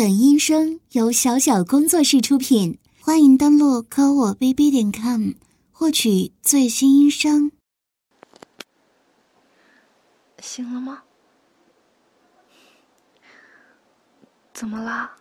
[0.00, 5.32] 本音声由小小工作室出品，欢迎登录科我 bb 点 com
[5.70, 7.52] 获取最新音声。
[10.38, 11.02] 醒了吗？
[14.54, 15.18] 怎么啦？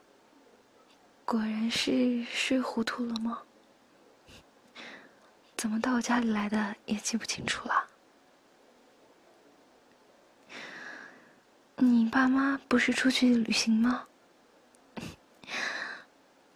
[1.26, 3.40] 果然是睡糊涂了吗？
[5.58, 7.84] 怎么到我家里来的也记不清楚了？
[11.76, 14.06] 你爸妈不是出去旅行吗？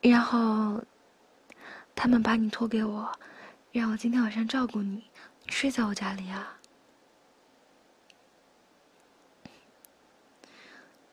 [0.03, 0.83] 然后
[1.95, 3.09] 他们把你托给我，
[3.71, 5.09] 让我今天晚上照顾你，
[5.47, 6.57] 睡在我家里啊。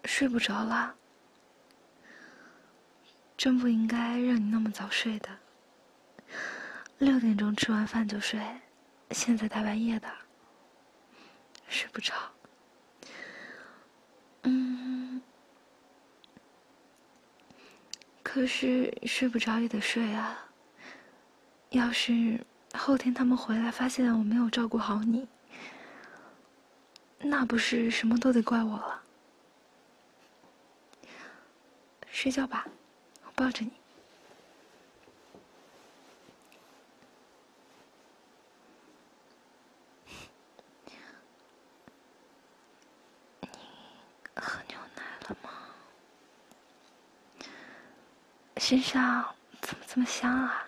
[0.04, 0.96] 睡不着了？
[3.36, 5.28] 真不应该让你那么早睡的。
[6.98, 8.40] 六点钟吃完饭就睡，
[9.12, 10.12] 现在大半夜的，
[11.68, 12.12] 睡不着。
[18.32, 20.46] 可是睡不着也得睡啊。
[21.70, 22.40] 要是
[22.74, 25.26] 后天他们回来发现我没有照顾好你，
[27.18, 29.02] 那不是什么都得怪我了。
[32.12, 32.68] 睡觉吧，
[33.24, 33.72] 我抱着你。
[43.40, 43.48] 你
[44.36, 45.50] 喝牛奶了吗？
[48.70, 50.64] 身上怎么这么香啊？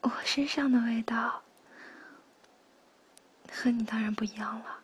[0.00, 1.40] 我身上的味道。
[3.52, 4.80] 和你当然不一样了，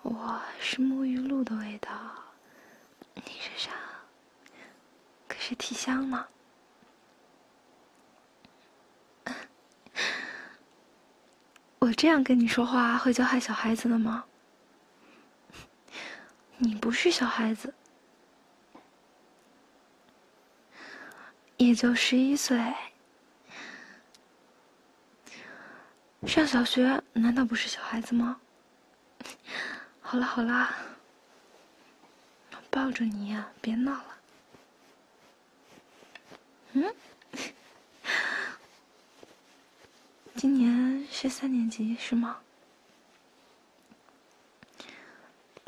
[0.00, 1.92] 我是沐浴露的味道，
[3.16, 3.70] 你身上
[5.28, 6.26] 可是体香呢。
[11.88, 14.26] 我这样跟你说话会教害小孩子的吗？
[16.58, 17.72] 你不是小孩子，
[21.56, 22.74] 也就十一岁。
[26.26, 28.38] 上小学难道不是小孩子吗？
[30.02, 30.68] 好了好了，
[32.68, 34.18] 抱着你，别闹了。
[36.72, 36.94] 嗯，
[40.38, 42.38] 今年是三年级是吗？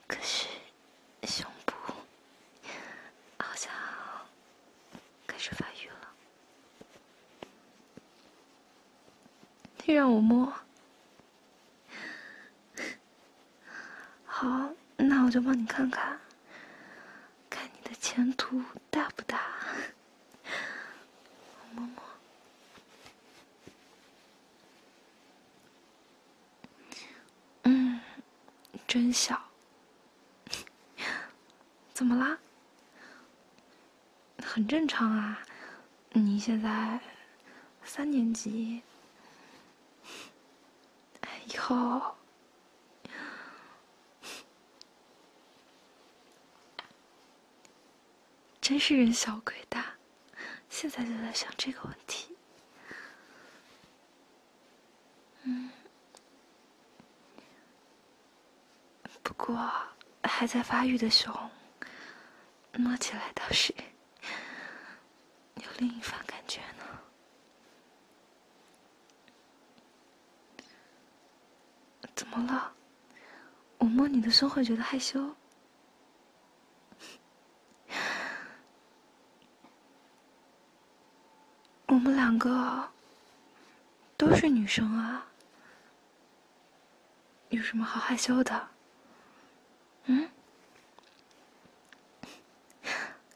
[0.07, 0.47] 可是
[1.25, 1.75] 胸部
[3.37, 3.73] 好像
[5.27, 6.15] 开始发育了。
[9.85, 10.53] 你让我摸，
[14.25, 16.21] 好，那我就帮你看看，
[17.51, 19.41] 看你的前途大不大？
[20.45, 22.03] 我摸摸，
[27.65, 28.01] 嗯，
[28.91, 29.41] 真小，
[31.95, 32.41] 怎么啦？
[34.45, 35.45] 很正常啊，
[36.11, 36.99] 你现在
[37.85, 38.83] 三年级。
[41.47, 42.17] 以后，
[48.61, 49.95] 真是人小鬼大，
[50.69, 52.37] 现在就在想这个问题。
[55.45, 55.71] 嗯，
[59.23, 59.57] 不过
[60.23, 61.33] 还在发育的熊，
[62.73, 63.75] 摸起来倒是
[65.57, 66.85] 有另一番感觉呢。
[72.15, 72.73] 怎么了？
[73.79, 75.35] 我摸你的胸会觉得害羞？
[81.87, 82.89] 我们两个
[84.17, 85.27] 都是女生啊，
[87.49, 88.69] 有什么好害羞的？
[90.07, 90.29] 嗯？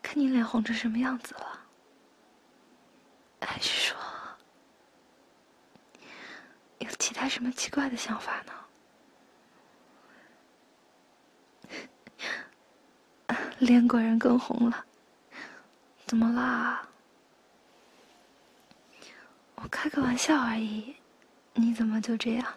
[0.02, 1.60] 看你脸红成什么样子了？
[3.40, 3.96] 还是说
[6.78, 8.52] 有其他什么奇怪的想法呢？
[13.58, 14.84] 脸果然更红了，
[16.06, 16.88] 怎么啦？
[19.54, 20.96] 我开个玩笑而已，
[21.54, 22.54] 你怎么就这样？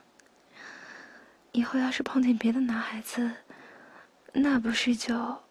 [1.52, 3.32] 以后要是碰见别的男孩子，
[4.40, 5.16] 那不是就……
[5.18, 5.42] 啊？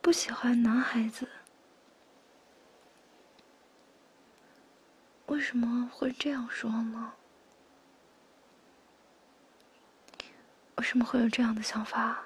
[0.00, 1.28] 不喜欢男孩子？
[5.26, 7.12] 为什么会这样说呢？
[10.76, 12.22] 为什么会有这样的想法？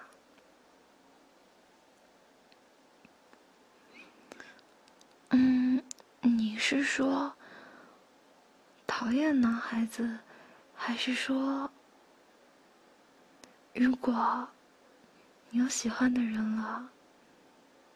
[5.31, 5.83] 嗯，
[6.21, 7.35] 你是说
[8.87, 10.19] 讨厌男孩子，
[10.75, 11.71] 还是说，
[13.83, 14.47] 如果
[15.49, 16.91] 你有喜欢的人了，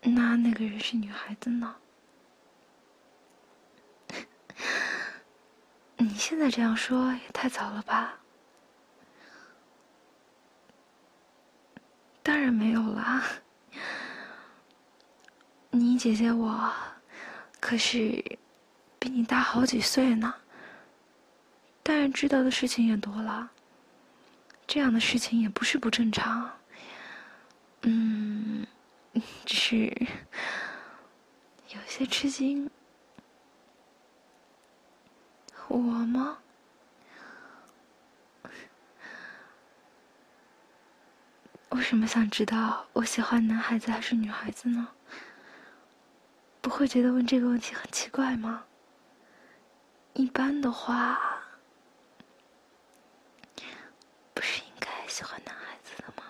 [0.01, 1.77] 那那个人是女孩子呢？
[5.99, 8.19] 你现在这样说也太早了吧？
[12.23, 13.23] 当然没有啦，
[15.69, 16.73] 你姐姐我
[17.61, 18.39] 可是
[18.99, 20.35] 比你大好几岁呢。
[21.83, 23.51] 当然知道的事情也多了，
[24.67, 26.59] 这样的事情也不是不正常。
[27.83, 28.67] 嗯，
[29.45, 30.09] 只是
[31.69, 32.71] 有些吃惊。
[35.69, 36.39] 我吗？
[41.71, 44.89] 为什么想知道我喜欢男孩子还是女孩子呢？
[46.61, 48.65] 不会觉得问这个问题很奇怪吗？
[50.15, 51.21] 一般的话，
[54.33, 56.23] 不是应该喜欢男孩子的吗？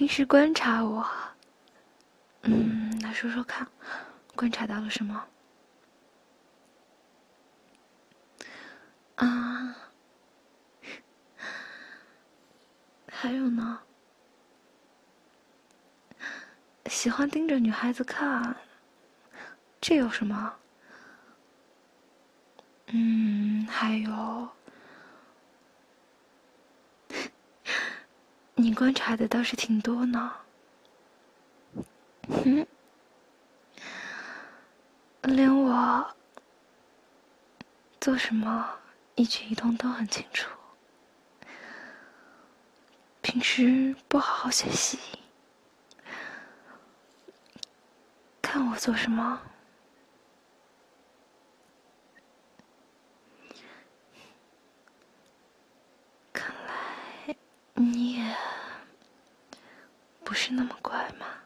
[0.00, 1.06] 平时观察我，
[2.44, 3.68] 嗯，来说说看，
[4.34, 5.26] 观察到了什么？
[9.16, 9.76] 啊。
[13.12, 13.82] 还有呢，
[16.86, 18.56] 喜欢盯着女孩子看，
[19.82, 20.54] 这有什么？
[22.86, 24.48] 嗯，还有，
[28.60, 30.34] 你观察的倒是挺多呢。
[32.28, 32.66] 嗯，
[35.22, 36.14] 连我
[37.98, 38.78] 做什么
[39.14, 40.50] 一举一动都很清楚。
[43.22, 44.98] 平时不好好学习，
[48.42, 49.40] 看我做什么？
[56.30, 57.34] 看来
[57.74, 58.36] 你也
[60.30, 61.39] 不是那么乖吗。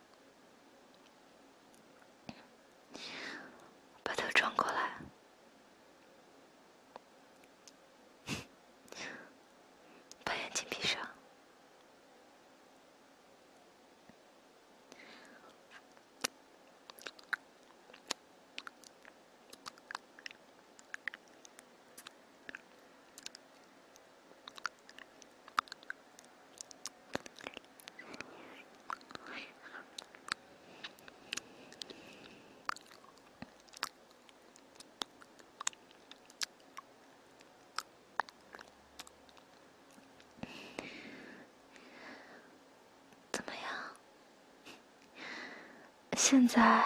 [46.26, 46.82] 现在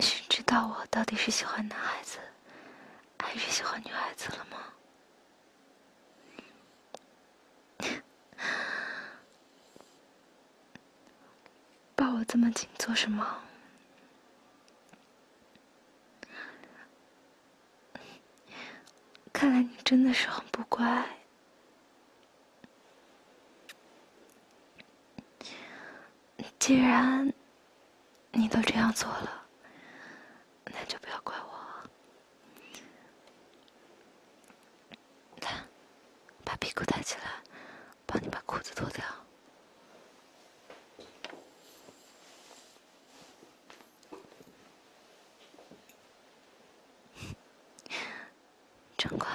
[0.00, 2.18] 是知道我到底是喜欢男孩子
[3.20, 4.58] 还是喜欢女孩子了吗？
[11.94, 13.24] 抱我这么紧做什么？
[19.32, 21.06] 看来你真的是很不乖。
[26.58, 27.32] 既然。
[28.38, 29.46] 你都这样做了，
[30.66, 31.50] 那就不要怪我。
[35.40, 35.64] 来，
[36.44, 37.42] 把屁股抬起来，
[38.06, 39.04] 帮你把裤子脱掉。
[48.96, 49.28] 真快。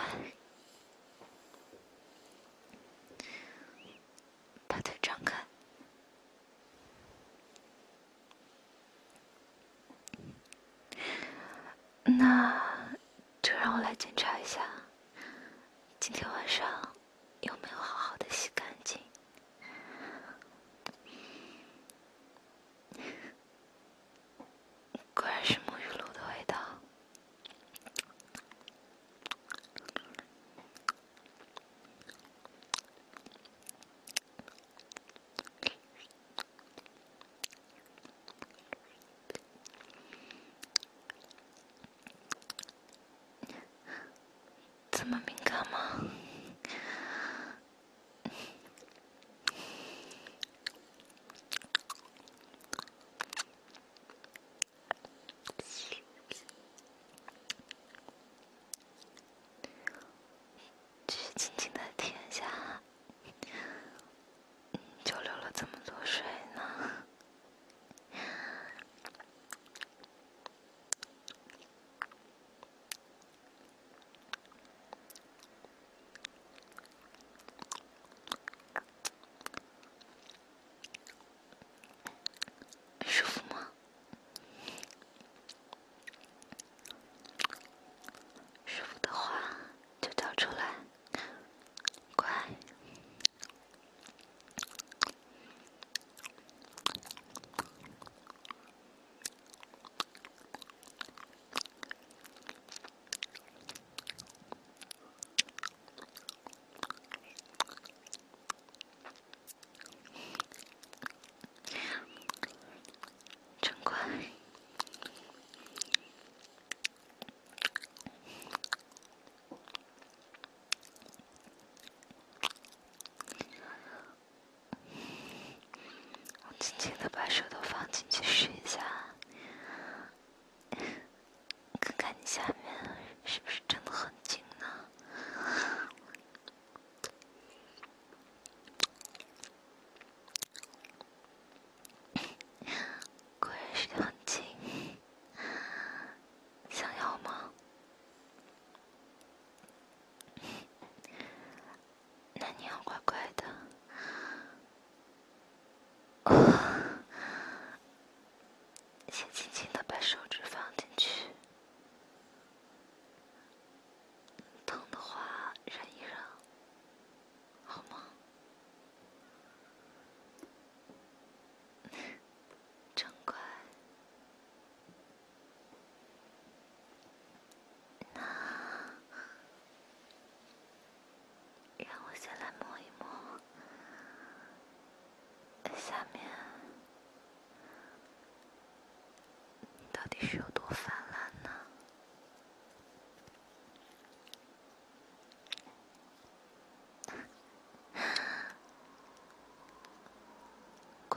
[12.06, 12.62] 那，
[13.44, 14.62] 就让我来检查一下，
[16.00, 16.66] 今天晚上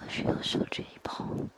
[0.08, 1.48] 需要手这一碰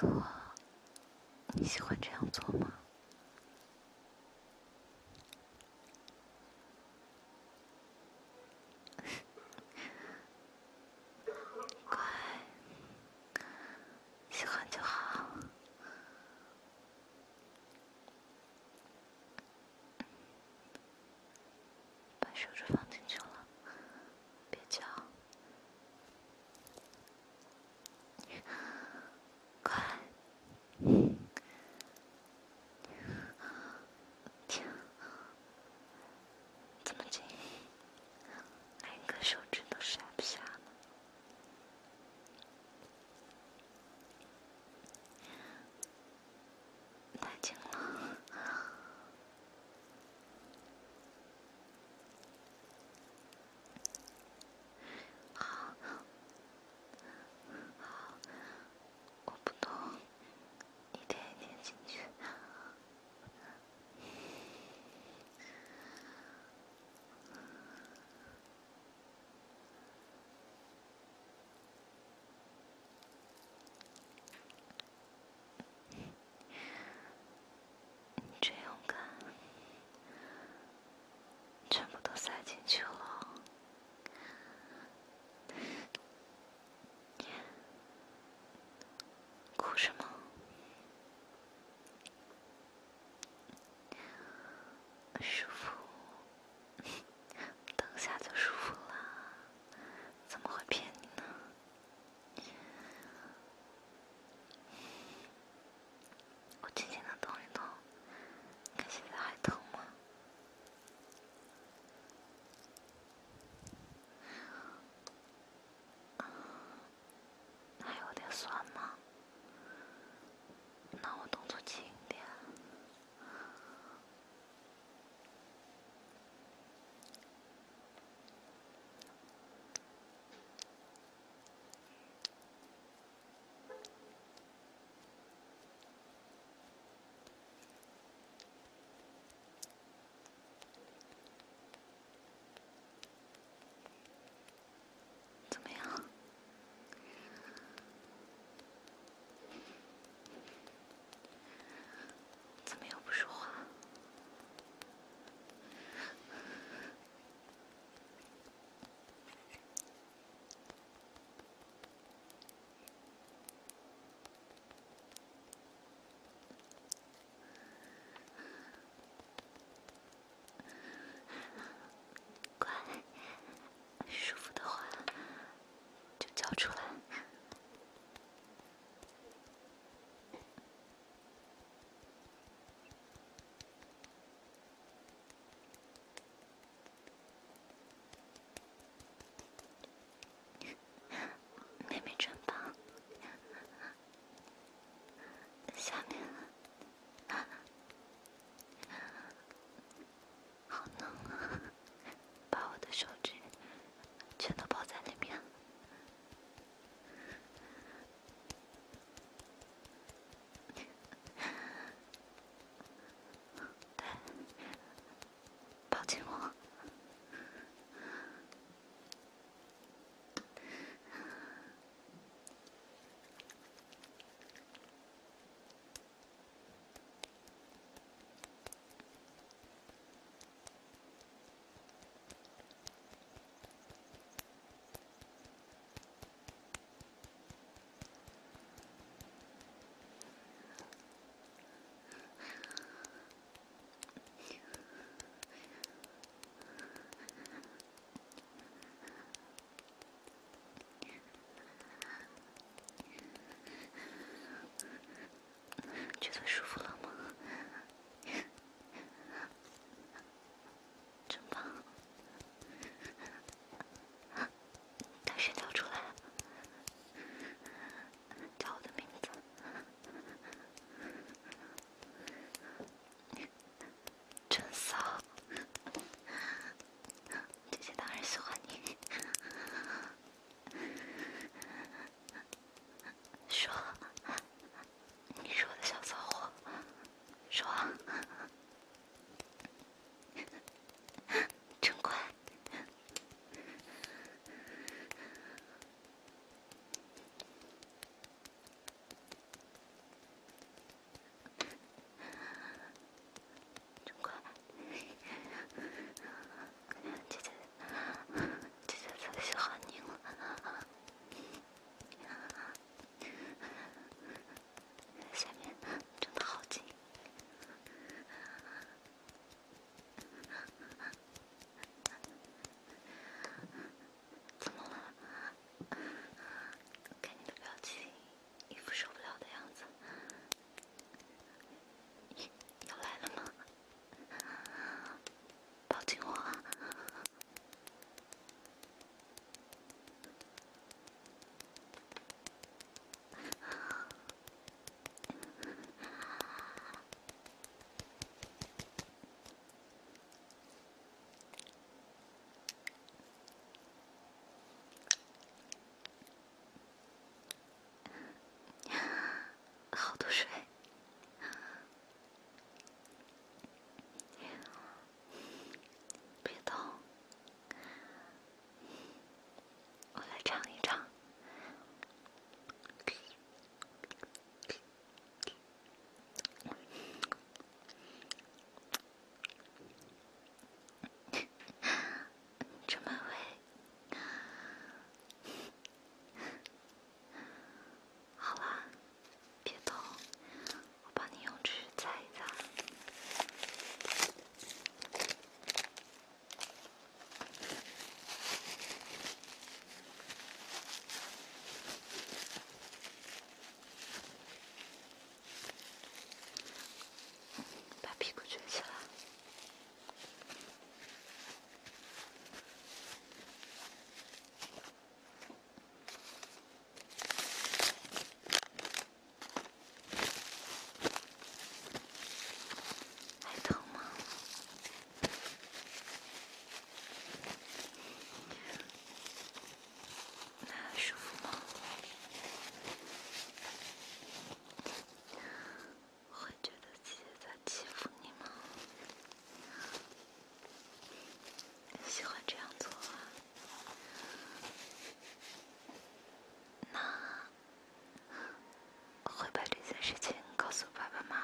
[0.00, 0.08] 做
[1.52, 2.72] 你喜欢这样做吗？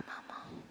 [0.04, 0.65] 妈妈吗？